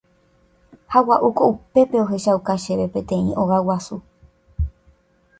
Ha 0.93 0.99
gua'úko 1.09 1.45
upépe 1.53 2.01
ohechauka 2.05 2.53
chéve 2.63 2.87
peteĩ 2.93 3.29
óga 3.43 3.59
guasu. 3.67 3.95